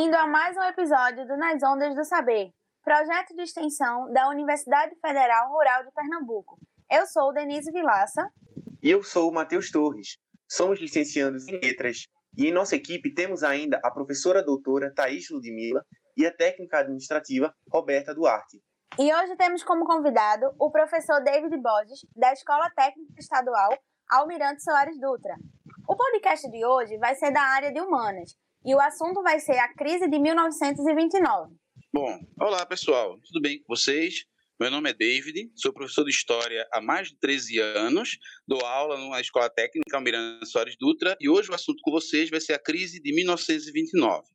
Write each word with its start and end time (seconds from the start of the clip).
Bem-vindo 0.00 0.16
a 0.16 0.26
mais 0.26 0.56
um 0.56 0.62
episódio 0.62 1.26
do 1.26 1.36
Nas 1.36 1.62
Ondas 1.62 1.94
do 1.94 2.02
Saber, 2.06 2.50
projeto 2.82 3.36
de 3.36 3.42
extensão 3.42 4.10
da 4.10 4.30
Universidade 4.30 4.96
Federal 4.98 5.50
Rural 5.50 5.84
de 5.84 5.92
Pernambuco. 5.92 6.58
Eu 6.90 7.06
sou 7.06 7.34
Denise 7.34 7.70
Vilaça. 7.70 8.26
E 8.82 8.90
eu 8.90 9.02
sou 9.02 9.30
o 9.30 9.34
Matheus 9.34 9.70
Torres. 9.70 10.16
Somos 10.48 10.80
licenciados 10.80 11.46
em 11.48 11.60
Letras 11.60 12.06
e 12.34 12.46
em 12.46 12.50
nossa 12.50 12.76
equipe 12.76 13.12
temos 13.12 13.42
ainda 13.42 13.78
a 13.84 13.90
professora 13.90 14.42
doutora 14.42 14.90
Thaís 14.90 15.28
Ludmilla 15.28 15.84
e 16.16 16.24
a 16.24 16.34
técnica 16.34 16.78
administrativa 16.78 17.54
Roberta 17.70 18.14
Duarte. 18.14 18.58
E 18.98 19.14
hoje 19.14 19.36
temos 19.36 19.62
como 19.62 19.84
convidado 19.84 20.50
o 20.58 20.70
professor 20.70 21.22
David 21.22 21.54
Borges, 21.58 22.06
da 22.16 22.32
Escola 22.32 22.70
Técnica 22.74 23.12
Estadual 23.18 23.68
Almirante 24.10 24.62
Soares 24.62 24.98
Dutra. 24.98 25.34
O 25.86 25.94
podcast 25.94 26.50
de 26.50 26.64
hoje 26.64 26.96
vai 26.96 27.14
ser 27.16 27.30
da 27.32 27.42
área 27.42 27.70
de 27.70 27.82
humanas 27.82 28.34
e 28.64 28.74
o 28.74 28.80
assunto 28.80 29.22
vai 29.22 29.40
ser 29.40 29.58
a 29.58 29.72
crise 29.74 30.08
de 30.08 30.18
1929. 30.18 31.54
Bom, 31.92 32.20
olá 32.40 32.64
pessoal, 32.66 33.18
tudo 33.24 33.40
bem 33.40 33.58
com 33.58 33.74
vocês? 33.74 34.24
Meu 34.60 34.70
nome 34.70 34.90
é 34.90 34.92
David, 34.92 35.50
sou 35.56 35.72
professor 35.72 36.04
de 36.04 36.10
História 36.10 36.68
há 36.70 36.80
mais 36.80 37.08
de 37.08 37.18
13 37.18 37.58
anos, 37.58 38.18
dou 38.46 38.60
aula 38.60 38.98
numa 38.98 39.20
escola 39.20 39.48
técnica 39.48 39.96
Almirante 39.96 40.46
Soares 40.46 40.76
Dutra 40.78 41.16
e 41.18 41.30
hoje 41.30 41.50
o 41.50 41.54
assunto 41.54 41.80
com 41.82 41.90
vocês 41.90 42.28
vai 42.28 42.40
ser 42.40 42.52
a 42.52 42.58
crise 42.58 43.00
de 43.00 43.14
1929. 43.14 44.28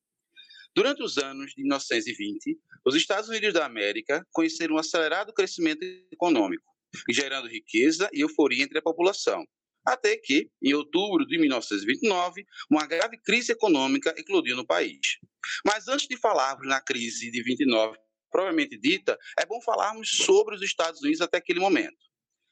Durante 0.75 1.03
os 1.03 1.17
anos 1.17 1.51
de 1.51 1.61
1920, 1.61 2.59
os 2.85 2.95
Estados 2.95 3.29
Unidos 3.29 3.53
da 3.53 3.65
América 3.65 4.25
conheceram 4.33 4.75
um 4.75 4.79
acelerado 4.79 5.31
crescimento 5.31 5.83
econômico, 6.11 6.65
gerando 7.09 7.47
riqueza 7.47 8.09
e 8.11 8.21
euforia 8.21 8.63
entre 8.63 8.79
a 8.79 8.81
população. 8.81 9.45
Até 9.85 10.17
que, 10.17 10.49
em 10.61 10.73
outubro 10.73 11.25
de 11.27 11.37
1929, 11.37 12.43
uma 12.71 12.87
grave 12.87 13.17
crise 13.21 13.51
econômica 13.51 14.13
eclodiu 14.17 14.55
no 14.55 14.65
país. 14.65 15.19
Mas 15.63 15.87
antes 15.87 16.07
de 16.07 16.17
falarmos 16.17 16.67
na 16.67 16.81
crise 16.81 17.29
de 17.29 17.43
29 17.43 17.97
propriamente 18.31 18.77
dita, 18.77 19.17
é 19.39 19.45
bom 19.45 19.61
falarmos 19.61 20.09
sobre 20.09 20.55
os 20.55 20.61
Estados 20.61 21.01
Unidos 21.01 21.21
até 21.21 21.37
aquele 21.37 21.59
momento. 21.59 21.95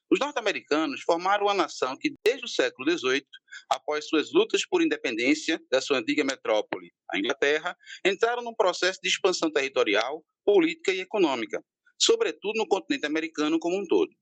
Os 0.10 0.20
norte-americanos 0.20 1.02
formaram 1.02 1.48
uma 1.48 1.56
nação 1.56 1.98
que, 1.98 2.14
desde 2.24 2.46
o 2.46 2.48
século 2.48 2.90
XVIII, 2.90 3.26
após 3.70 4.08
suas 4.08 4.32
lutas 4.32 4.66
por 4.66 4.82
independência 4.82 5.60
da 5.72 5.82
sua 5.82 5.98
antiga 5.98 6.24
metrópole, 6.24 6.94
a 7.12 7.18
Inglaterra, 7.18 7.76
entraram 8.06 8.44
num 8.44 8.54
processo 8.54 9.00
de 9.02 9.10
expansão 9.10 9.52
territorial, 9.52 10.24
política 10.46 10.94
e 10.94 11.02
econômica, 11.02 11.62
sobretudo 12.00 12.58
no 12.58 12.68
continente 12.68 13.06
americano 13.06 13.58
como 13.60 13.78
um 13.78 13.88
todo 13.88 14.14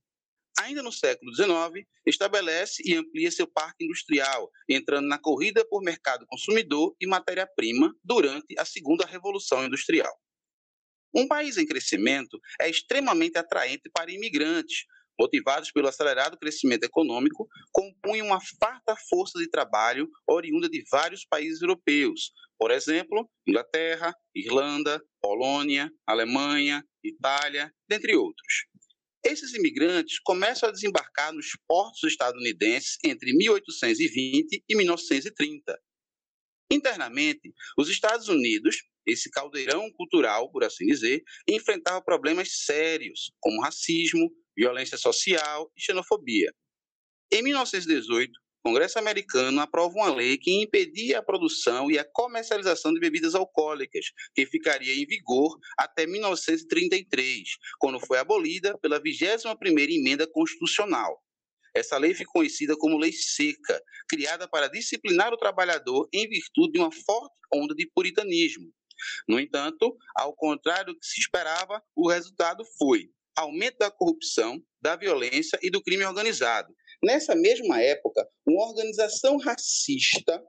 ainda 0.60 0.84
no 0.84 0.92
século 0.92 1.34
XIX, 1.34 1.88
estabelece 2.06 2.82
e 2.86 2.96
amplia 2.96 3.32
seu 3.32 3.48
parque 3.48 3.86
industrial, 3.86 4.50
entrando 4.70 5.08
na 5.08 5.20
corrida 5.20 5.66
por 5.70 5.82
mercado 5.82 6.26
consumidor 6.28 6.96
e 7.00 7.08
matéria-prima 7.08 7.94
durante 8.04 8.58
a 8.60 8.66
Segunda 8.66 9.06
Revolução 9.06 9.66
Industrial. 9.66 10.14
Um 11.14 11.28
país 11.28 11.58
em 11.58 11.66
crescimento 11.66 12.40
é 12.60 12.70
extremamente 12.70 13.38
atraente 13.38 13.90
para 13.94 14.12
imigrantes, 14.12 14.86
motivados 15.20 15.72
pelo 15.72 15.88
acelerado 15.88 16.38
crescimento 16.38 16.84
econômico, 16.84 17.48
compunham 17.72 18.28
uma 18.28 18.40
farta 18.60 18.96
força 19.10 19.38
de 19.38 19.50
trabalho 19.50 20.10
oriunda 20.28 20.70
de 20.70 20.84
vários 20.90 21.26
países 21.26 21.62
europeus, 21.62 22.32
por 22.58 22.72
exemplo, 22.72 23.30
Inglaterra, 23.46 24.16
Irlanda, 24.36 25.04
Polônia, 25.22 25.92
Alemanha, 26.08 26.84
Itália, 27.04 27.74
dentre 27.88 28.16
outros. 28.16 28.71
Esses 29.24 29.54
imigrantes 29.54 30.20
começam 30.20 30.68
a 30.68 30.72
desembarcar 30.72 31.32
nos 31.32 31.52
portos 31.68 32.04
estadunidenses 32.04 32.98
entre 33.06 33.36
1820 33.36 34.64
e 34.68 34.76
1930. 34.76 35.80
Internamente, 36.72 37.54
os 37.78 37.90
Estados 37.90 38.30
Unidos, 38.30 38.78
esse 39.06 39.30
caldeirão 39.30 39.92
cultural, 39.92 40.52
por 40.52 40.64
assim 40.64 40.86
dizer, 40.86 41.22
enfrentava 41.48 42.04
problemas 42.04 42.64
sérios, 42.66 43.31
como 43.40 43.62
racismo, 43.62 44.31
violência 44.58 44.98
social 44.98 45.72
e 45.78 45.81
xenofobia. 45.81 46.52
Em 47.31 47.44
1918, 47.44 48.31
Congresso 48.64 49.00
americano 49.00 49.60
aprova 49.60 49.96
uma 49.96 50.14
lei 50.14 50.38
que 50.38 50.62
impedia 50.62 51.18
a 51.18 51.24
produção 51.24 51.90
e 51.90 51.98
a 51.98 52.06
comercialização 52.06 52.94
de 52.94 53.00
bebidas 53.00 53.34
alcoólicas, 53.34 54.06
que 54.36 54.46
ficaria 54.46 54.94
em 54.94 55.06
vigor 55.06 55.58
até 55.78 56.06
1933, 56.06 57.58
quando 57.80 58.00
foi 58.00 58.20
abolida 58.20 58.78
pela 58.78 59.02
21ª 59.02 59.90
emenda 59.90 60.28
constitucional. 60.28 61.20
Essa 61.74 61.98
lei 61.98 62.14
ficou 62.14 62.42
conhecida 62.42 62.76
como 62.78 63.00
Lei 63.00 63.14
Seca, 63.14 63.82
criada 64.08 64.48
para 64.48 64.68
disciplinar 64.68 65.34
o 65.34 65.38
trabalhador 65.38 66.08
em 66.14 66.28
virtude 66.28 66.74
de 66.74 66.80
uma 66.80 66.92
forte 66.92 67.34
onda 67.52 67.74
de 67.74 67.90
puritanismo. 67.96 68.72
No 69.28 69.40
entanto, 69.40 69.98
ao 70.16 70.36
contrário 70.36 70.94
do 70.94 71.00
que 71.00 71.06
se 71.06 71.20
esperava, 71.20 71.82
o 71.96 72.08
resultado 72.08 72.64
foi 72.78 73.10
aumento 73.36 73.78
da 73.80 73.90
corrupção, 73.90 74.62
da 74.82 74.96
violência 74.96 75.58
e 75.62 75.70
do 75.70 75.82
crime 75.82 76.06
organizado, 76.06 76.74
Nessa 77.03 77.35
mesma 77.35 77.81
época, 77.81 78.28
uma 78.45 78.67
organização 78.67 79.38
racista 79.38 80.41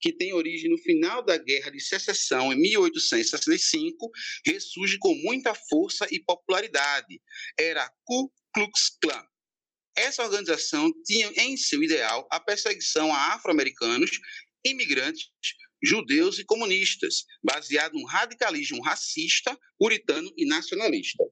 que 0.00 0.12
tem 0.12 0.32
origem 0.32 0.70
no 0.70 0.78
final 0.78 1.24
da 1.24 1.36
Guerra 1.36 1.70
de 1.70 1.80
Secessão, 1.80 2.52
em 2.52 2.60
1865, 2.60 4.10
ressurge 4.46 4.98
com 4.98 5.14
muita 5.14 5.54
força 5.54 6.06
e 6.10 6.22
popularidade. 6.22 7.20
Era 7.58 7.84
a 7.84 7.90
Ku 8.04 8.30
Klux 8.54 8.96
Klan. 9.00 9.24
Essa 9.96 10.22
organização 10.22 10.92
tinha 11.04 11.32
em 11.36 11.56
seu 11.56 11.82
ideal 11.82 12.28
a 12.30 12.38
perseguição 12.38 13.12
a 13.12 13.34
afro-americanos, 13.34 14.10
imigrantes, 14.64 15.30
judeus 15.82 16.38
e 16.38 16.44
comunistas, 16.44 17.24
baseado 17.42 17.94
no 17.94 18.06
radicalismo 18.06 18.82
racista, 18.82 19.58
puritano 19.78 20.30
e 20.36 20.46
nacionalista. 20.46 21.24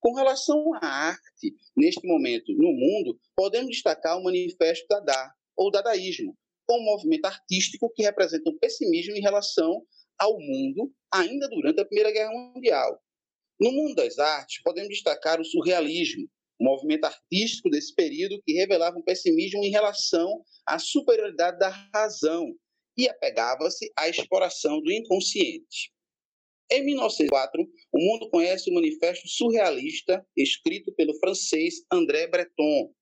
Com 0.00 0.14
relação 0.14 0.74
à 0.74 0.86
arte, 0.86 1.54
neste 1.76 2.06
momento 2.06 2.52
no 2.54 2.72
mundo, 2.72 3.20
podemos 3.36 3.70
destacar 3.70 4.18
o 4.18 4.24
Manifesto 4.24 4.86
Dada, 4.88 5.34
ou 5.54 5.70
Dadaísmo, 5.70 6.34
um 6.70 6.82
movimento 6.84 7.26
artístico 7.26 7.92
que 7.94 8.02
representa 8.02 8.48
um 8.48 8.58
pessimismo 8.58 9.14
em 9.14 9.20
relação 9.20 9.84
ao 10.18 10.38
mundo 10.38 10.90
ainda 11.12 11.48
durante 11.48 11.80
a 11.80 11.84
Primeira 11.84 12.12
Guerra 12.12 12.32
Mundial. 12.32 12.98
No 13.60 13.72
mundo 13.72 13.96
das 13.96 14.18
artes, 14.18 14.62
podemos 14.62 14.88
destacar 14.88 15.38
o 15.38 15.44
surrealismo, 15.44 16.26
um 16.58 16.64
movimento 16.64 17.04
artístico 17.04 17.68
desse 17.68 17.94
período 17.94 18.40
que 18.42 18.54
revelava 18.54 18.98
um 18.98 19.02
pessimismo 19.02 19.62
em 19.62 19.70
relação 19.70 20.42
à 20.64 20.78
superioridade 20.78 21.58
da 21.58 21.68
razão 21.92 22.54
e 22.96 23.06
apegava-se 23.08 23.92
à 23.96 24.08
exploração 24.08 24.80
do 24.80 24.90
inconsciente. 24.90 25.92
Em 26.72 26.84
1904, 26.84 27.68
o 27.92 27.98
mundo 27.98 28.30
conhece 28.30 28.70
o 28.70 28.74
Manifesto 28.74 29.26
Surrealista, 29.26 30.24
escrito 30.36 30.94
pelo 30.94 31.18
francês 31.18 31.84
André 31.92 32.28
Breton. 32.28 32.94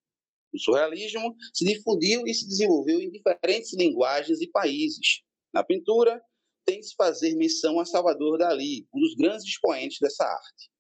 O 0.55 0.59
surrealismo 0.59 1.37
se 1.53 1.67
difundiu 1.67 2.27
e 2.27 2.33
se 2.33 2.49
desenvolveu 2.49 2.99
em 2.99 3.11
diferentes 3.11 3.75
linguagens 3.75 4.41
e 4.41 4.51
países. 4.51 5.21
Na 5.53 5.63
pintura, 5.63 6.19
tem-se 6.65 6.95
fazer 6.95 7.35
menção 7.35 7.79
a 7.79 7.85
Salvador 7.85 8.39
Dalí, 8.39 8.87
um 8.95 9.01
dos 9.01 9.15
grandes 9.15 9.45
expoentes 9.45 9.99
dessa 10.01 10.25
arte. 10.25 10.71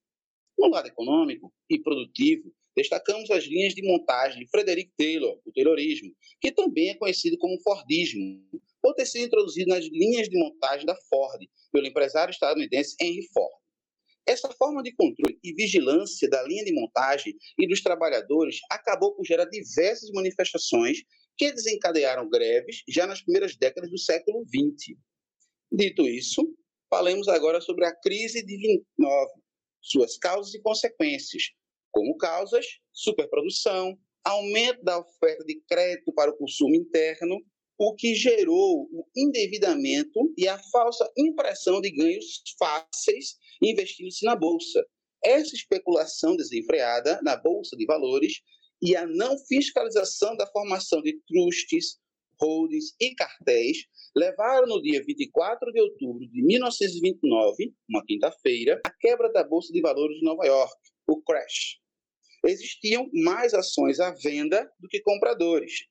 No 0.59 0.69
lado 0.69 0.88
econômico 0.88 1.53
e 1.69 1.78
produtivo, 1.78 2.50
destacamos 2.75 3.31
as 3.31 3.44
linhas 3.44 3.75
de 3.75 3.82
montagem 3.82 4.41
de 4.41 4.48
Frederick 4.48 4.91
Taylor, 4.97 5.38
o 5.44 5.53
Taylorismo, 5.53 6.10
que 6.41 6.50
também 6.50 6.88
é 6.88 6.94
conhecido 6.94 7.37
como 7.37 7.60
Fordismo, 7.60 8.43
por 8.83 8.94
ter 8.94 9.06
sido 9.06 9.27
introduzido 9.27 9.69
nas 9.69 9.84
linhas 9.84 10.28
de 10.28 10.39
montagem 10.39 10.87
da 10.87 10.97
Ford 11.09 11.41
pelo 11.72 11.87
empresário 11.87 12.33
estadunidense 12.33 12.97
Henry 13.00 13.27
Ford. 13.33 13.53
Essa 14.27 14.50
forma 14.53 14.83
de 14.83 14.94
controle 14.94 15.39
e 15.43 15.55
vigilância 15.55 16.28
da 16.28 16.43
linha 16.43 16.62
de 16.62 16.75
montagem 16.75 17.34
e 17.59 17.66
dos 17.66 17.83
trabalhadores 17.83 18.59
acabou 18.71 19.15
por 19.15 19.25
gerar 19.25 19.47
diversas 19.47 20.11
manifestações 20.11 20.99
que 21.37 21.50
desencadearam 21.53 22.28
greves 22.28 22.83
já 22.87 23.06
nas 23.06 23.22
primeiras 23.22 23.56
décadas 23.56 23.91
do 23.91 23.99
século 23.99 24.45
XX. 24.45 24.98
Dito 25.72 26.07
isso, 26.07 26.42
falemos 26.91 27.27
agora 27.28 27.60
sobre 27.60 27.86
a 27.86 27.95
crise 27.95 28.45
de 28.45 28.57
29, 28.57 29.30
suas 29.80 30.19
causas 30.19 30.53
e 30.54 30.60
consequências. 30.60 31.45
Como 31.91 32.16
causas, 32.19 32.66
superprodução, 32.92 33.98
aumento 34.25 34.83
da 34.83 34.98
oferta 34.98 35.45
de 35.45 35.59
crédito 35.66 36.13
para 36.13 36.30
o 36.30 36.36
consumo 36.36 36.75
interno, 36.75 37.41
o 37.78 37.95
que 37.95 38.13
gerou 38.15 38.89
o 38.91 39.07
endividamento 39.16 40.34
e 40.36 40.48
a 40.48 40.59
falsa 40.72 41.09
impressão 41.16 41.80
de 41.80 41.92
ganhos 41.92 42.42
fáceis 42.59 43.39
investindo-se 43.63 44.25
na 44.25 44.34
bolsa. 44.34 44.84
Essa 45.25 45.54
especulação 45.54 46.36
desenfreada 46.36 47.21
na 47.22 47.36
bolsa 47.36 47.77
de 47.77 47.86
valores 47.86 48.41
e 48.83 48.97
a 48.97 49.07
não 49.07 49.39
fiscalização 49.47 50.36
da 50.36 50.47
formação 50.48 51.01
de 51.03 51.21
trustes, 51.28 51.98
holdings 52.41 52.95
e 53.01 53.15
cartéis 53.15 53.86
levaram 54.15 54.66
no 54.66 54.83
dia 54.83 55.03
24 55.04 55.72
de 55.72 55.80
outubro 55.80 56.28
de 56.28 56.42
1929, 56.42 57.75
uma 57.89 58.04
quinta-feira, 58.04 58.80
a 58.84 58.91
quebra 58.91 59.30
da 59.33 59.45
bolsa 59.45 59.72
de 59.72 59.80
valores 59.80 60.16
de 60.19 60.25
Nova 60.25 60.45
York, 60.45 60.77
o 61.09 61.21
crash. 61.22 61.78
Existiam 62.45 63.09
mais 63.13 63.54
ações 63.54 63.98
à 63.98 64.13
venda 64.13 64.69
do 64.78 64.89
que 64.89 65.01
compradores 65.01 65.89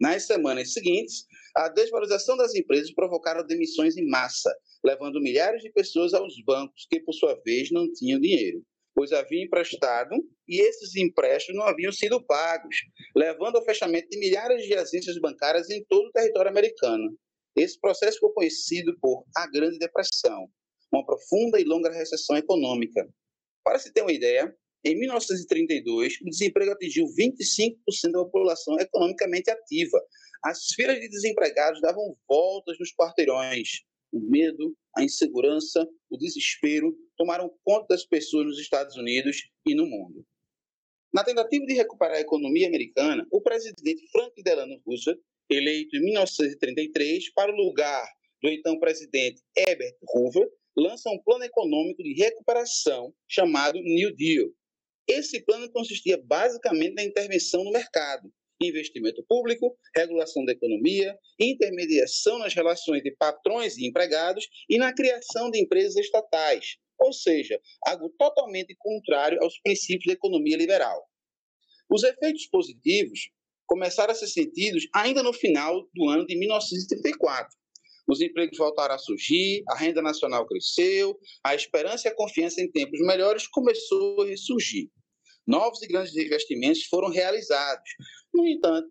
Nas 0.00 0.26
semanas 0.26 0.72
seguintes, 0.72 1.24
a 1.56 1.68
desvalorização 1.68 2.36
das 2.36 2.54
empresas 2.54 2.92
provocaram 2.92 3.46
demissões 3.46 3.96
em 3.96 4.06
massa, 4.06 4.54
levando 4.84 5.22
milhares 5.22 5.62
de 5.62 5.72
pessoas 5.72 6.12
aos 6.12 6.34
bancos, 6.44 6.86
que 6.90 7.00
por 7.00 7.14
sua 7.14 7.40
vez 7.44 7.70
não 7.70 7.90
tinham 7.92 8.20
dinheiro, 8.20 8.62
pois 8.94 9.10
haviam 9.10 9.44
emprestado 9.44 10.14
e 10.46 10.60
esses 10.60 10.94
empréstimos 10.96 11.58
não 11.58 11.66
haviam 11.66 11.92
sido 11.92 12.24
pagos, 12.26 12.76
levando 13.14 13.56
ao 13.56 13.64
fechamento 13.64 14.08
de 14.08 14.18
milhares 14.18 14.64
de 14.64 14.74
agências 14.74 15.18
bancárias 15.18 15.70
em 15.70 15.82
todo 15.88 16.06
o 16.06 16.12
território 16.12 16.50
americano. 16.50 17.16
Esse 17.56 17.80
processo 17.80 18.18
foi 18.18 18.32
conhecido 18.34 18.94
por 19.00 19.24
a 19.34 19.46
Grande 19.50 19.78
Depressão, 19.78 20.46
uma 20.92 21.06
profunda 21.06 21.58
e 21.58 21.64
longa 21.64 21.90
recessão 21.90 22.36
econômica. 22.36 23.08
Para 23.64 23.78
se 23.78 23.92
ter 23.92 24.02
uma 24.02 24.12
ideia, 24.12 24.54
em 24.86 24.96
1932, 25.00 26.20
o 26.22 26.30
desemprego 26.30 26.70
atingiu 26.70 27.06
25% 27.06 28.12
da 28.12 28.24
população 28.24 28.78
economicamente 28.78 29.50
ativa. 29.50 30.00
As 30.44 30.66
filas 30.76 31.00
de 31.00 31.08
desempregados 31.08 31.80
davam 31.80 32.16
voltas 32.28 32.78
nos 32.78 32.94
quarteirões. 32.94 33.82
O 34.12 34.20
medo, 34.20 34.76
a 34.96 35.02
insegurança, 35.02 35.84
o 36.08 36.16
desespero 36.16 36.96
tomaram 37.16 37.50
conta 37.64 37.86
das 37.90 38.04
pessoas 38.04 38.46
nos 38.46 38.60
Estados 38.60 38.96
Unidos 38.96 39.50
e 39.66 39.74
no 39.74 39.86
mundo. 39.86 40.24
Na 41.12 41.24
tentativa 41.24 41.66
de 41.66 41.74
recuperar 41.74 42.18
a 42.18 42.20
economia 42.20 42.68
americana, 42.68 43.26
o 43.32 43.40
presidente 43.40 44.06
Franklin 44.12 44.44
Delano 44.44 44.80
Roosevelt, 44.86 45.20
eleito 45.50 45.96
em 45.96 46.00
1933 46.00 47.32
para 47.32 47.50
o 47.50 47.56
lugar 47.56 48.06
do 48.40 48.48
então 48.48 48.78
presidente 48.78 49.42
Herbert 49.56 49.96
Hoover, 50.14 50.48
lança 50.76 51.10
um 51.10 51.18
plano 51.24 51.44
econômico 51.44 52.04
de 52.04 52.12
recuperação 52.12 53.12
chamado 53.26 53.80
New 53.80 54.14
Deal, 54.14 54.48
esse 55.08 55.40
plano 55.44 55.70
consistia 55.70 56.16
basicamente 56.16 56.94
na 56.94 57.04
intervenção 57.04 57.62
no 57.64 57.70
mercado, 57.70 58.32
investimento 58.60 59.24
público, 59.28 59.76
regulação 59.94 60.44
da 60.44 60.52
economia, 60.52 61.16
intermediação 61.38 62.38
nas 62.38 62.54
relações 62.54 63.02
de 63.02 63.10
patrões 63.12 63.76
e 63.76 63.86
empregados 63.86 64.48
e 64.68 64.78
na 64.78 64.94
criação 64.94 65.50
de 65.50 65.60
empresas 65.60 65.96
estatais, 65.96 66.76
ou 66.98 67.12
seja, 67.12 67.60
algo 67.86 68.08
totalmente 68.18 68.74
contrário 68.78 69.42
aos 69.42 69.58
princípios 69.60 70.06
da 70.06 70.14
economia 70.14 70.56
liberal. 70.56 71.06
Os 71.88 72.02
efeitos 72.02 72.46
positivos 72.46 73.30
começaram 73.66 74.12
a 74.12 74.14
ser 74.14 74.28
sentidos 74.28 74.88
ainda 74.94 75.22
no 75.22 75.32
final 75.32 75.88
do 75.94 76.08
ano 76.08 76.26
de 76.26 76.36
1934. 76.36 77.54
Os 78.08 78.20
empregos 78.20 78.56
voltaram 78.56 78.94
a 78.94 78.98
surgir, 78.98 79.62
a 79.68 79.76
renda 79.76 80.00
nacional 80.00 80.46
cresceu, 80.46 81.18
a 81.42 81.54
esperança 81.54 82.08
e 82.08 82.10
a 82.10 82.14
confiança 82.14 82.60
em 82.60 82.70
tempos 82.70 83.00
melhores 83.00 83.46
começou 83.48 84.22
a 84.22 84.26
ressurgir 84.26 84.88
novos 85.46 85.80
e 85.82 85.86
grandes 85.86 86.16
investimentos 86.16 86.84
foram 86.84 87.08
realizados. 87.08 87.88
No 88.34 88.46
entanto, 88.46 88.88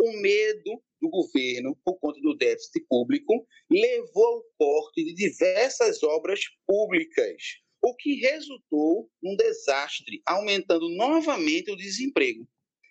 o 0.00 0.12
medo 0.20 0.82
do 1.00 1.08
governo, 1.10 1.76
por 1.84 1.98
conta 1.98 2.20
do 2.20 2.36
déficit 2.36 2.84
público, 2.88 3.46
levou 3.70 4.24
ao 4.24 4.44
corte 4.58 5.04
de 5.04 5.14
diversas 5.14 6.02
obras 6.02 6.40
públicas, 6.66 7.36
o 7.82 7.94
que 7.94 8.14
resultou 8.14 9.08
num 9.22 9.36
desastre, 9.36 10.20
aumentando 10.26 10.88
novamente 10.96 11.70
o 11.70 11.76
desemprego. 11.76 12.48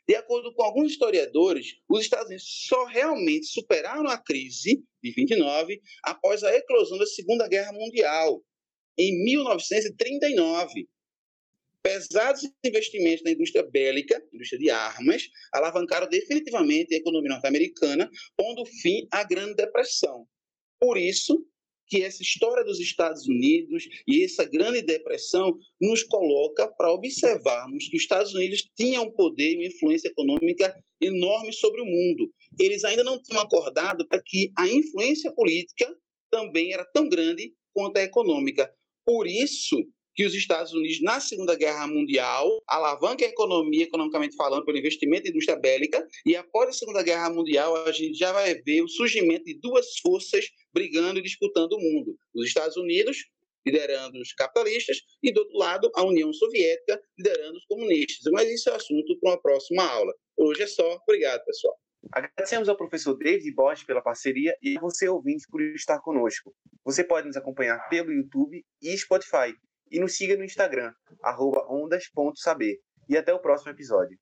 De 0.07 0.15
acordo 0.15 0.53
com 0.53 0.63
alguns 0.63 0.91
historiadores, 0.93 1.75
os 1.89 2.01
Estados 2.01 2.27
Unidos 2.27 2.45
só 2.67 2.85
realmente 2.85 3.47
superaram 3.47 4.07
a 4.07 4.17
crise 4.17 4.81
de 5.03 5.11
29 5.11 5.81
após 6.03 6.43
a 6.43 6.55
eclosão 6.55 6.97
da 6.97 7.05
Segunda 7.05 7.47
Guerra 7.47 7.73
Mundial, 7.73 8.41
em 8.97 9.23
1939, 9.25 10.87
pesados 11.83 12.49
investimentos 12.63 13.23
na 13.23 13.31
indústria 13.31 13.63
bélica, 13.63 14.21
indústria 14.33 14.59
de 14.59 14.69
armas, 14.69 15.29
alavancaram 15.53 16.07
definitivamente 16.07 16.93
a 16.93 16.97
economia 16.97 17.29
norte-americana, 17.29 18.09
pondo 18.35 18.65
fim 18.65 19.07
à 19.11 19.23
Grande 19.23 19.55
Depressão. 19.55 20.27
Por 20.79 20.97
isso 20.97 21.45
que 21.87 22.03
essa 22.03 22.21
história 22.21 22.63
dos 22.63 22.79
Estados 22.79 23.27
Unidos 23.27 23.87
e 24.07 24.23
essa 24.23 24.43
Grande 24.43 24.81
Depressão 24.81 25.57
nos 25.81 26.03
coloca 26.03 26.67
para 26.67 26.91
observarmos 26.91 27.87
que 27.87 27.97
os 27.97 28.03
Estados 28.03 28.33
Unidos 28.33 28.67
tinham 28.75 29.05
um 29.05 29.11
poder 29.11 29.53
e 29.53 29.55
uma 29.55 29.65
influência 29.65 30.09
econômica 30.09 30.75
enorme 31.01 31.53
sobre 31.53 31.81
o 31.81 31.85
mundo. 31.85 32.31
Eles 32.59 32.83
ainda 32.83 33.03
não 33.03 33.21
tinham 33.21 33.41
acordado 33.41 34.07
para 34.07 34.21
que 34.23 34.51
a 34.57 34.67
influência 34.67 35.31
política 35.33 35.95
também 36.29 36.73
era 36.73 36.85
tão 36.85 37.07
grande 37.07 37.53
quanto 37.73 37.97
a 37.97 38.03
econômica. 38.03 38.71
Por 39.05 39.27
isso 39.27 39.77
que 40.17 40.25
os 40.25 40.33
Estados 40.33 40.73
Unidos, 40.73 40.99
na 41.03 41.19
Segunda 41.19 41.55
Guerra 41.55 41.85
Mundial, 41.85 42.59
alavanca 42.67 43.23
a 43.23 43.27
economia, 43.29 43.83
economicamente 43.83 44.35
falando, 44.35 44.65
pelo 44.65 44.79
investimento 44.79 45.27
em 45.27 45.29
indústria 45.29 45.55
bélica, 45.55 46.03
e 46.25 46.35
após 46.35 46.69
a 46.69 46.73
Segunda 46.73 47.03
Guerra 47.03 47.29
Mundial, 47.29 47.75
a 47.85 47.91
gente 47.91 48.17
já 48.17 48.31
vai 48.31 48.55
ver 48.55 48.81
o 48.81 48.87
surgimento 48.87 49.45
de 49.45 49.59
duas 49.59 49.99
forças 49.99 50.45
brigando 50.73 51.19
e 51.19 51.21
disputando 51.21 51.73
o 51.73 51.79
mundo. 51.79 52.17
Os 52.33 52.47
Estados 52.47 52.75
Unidos, 52.77 53.15
liderando 53.63 54.19
os 54.19 54.33
capitalistas, 54.33 54.97
e 55.21 55.31
do 55.31 55.41
outro 55.41 55.55
lado, 55.55 55.91
a 55.93 56.03
União 56.03 56.33
Soviética, 56.33 56.99
liderando 57.15 57.55
os 57.55 57.65
comunistas. 57.65 58.31
Mas 58.31 58.49
isso 58.49 58.71
é 58.71 58.75
assunto 58.75 59.19
para 59.19 59.33
uma 59.33 59.41
próxima 59.41 59.83
aula. 59.83 60.11
Hoje 60.35 60.63
é 60.63 60.67
só. 60.67 60.97
Obrigado, 61.07 61.45
pessoal. 61.45 61.75
Agradecemos 62.11 62.69
ao 62.69 62.77
professor 62.77 63.15
David 63.15 63.53
Bosch 63.53 63.85
pela 63.85 64.01
parceria 64.01 64.55
e 64.63 64.77
a 64.77 64.81
você, 64.81 65.07
ouvinte, 65.07 65.45
por 65.51 65.61
estar 65.61 65.99
conosco. 65.99 66.55
Você 66.83 67.03
pode 67.03 67.27
nos 67.27 67.37
acompanhar 67.37 67.87
pelo 67.89 68.11
YouTube 68.11 68.63
e 68.81 68.97
Spotify 68.97 69.53
e 69.91 69.99
nos 69.99 70.15
siga 70.15 70.35
no 70.35 70.43
Instagram, 70.43 70.93
ondas.saber. 71.69 72.77
E 73.09 73.17
até 73.17 73.33
o 73.33 73.39
próximo 73.39 73.71
episódio. 73.71 74.17